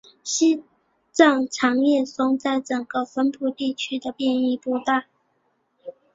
[0.23, 0.63] 西
[1.11, 5.05] 藏长叶松在整个分布地区的变异不大。